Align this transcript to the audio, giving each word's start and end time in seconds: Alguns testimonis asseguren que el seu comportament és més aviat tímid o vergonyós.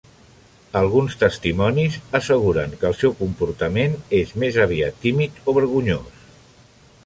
Alguns 0.79 1.17
testimonis 1.23 1.97
asseguren 2.21 2.73
que 2.81 2.89
el 2.91 2.97
seu 3.03 3.15
comportament 3.21 3.95
és 4.23 4.35
més 4.45 4.61
aviat 4.67 5.01
tímid 5.07 5.41
o 5.53 5.59
vergonyós. 5.61 6.29